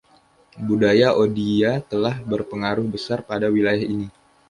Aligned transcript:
Budaya 0.67 1.09
Odia 1.23 1.71
telah 1.91 2.15
berpengaruh 2.31 2.87
besar 2.95 3.19
pada 3.29 3.47
wilayah 3.55 3.85
ini. 3.95 4.07